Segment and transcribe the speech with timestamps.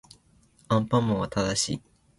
[0.67, 1.81] アンパンマンは正しい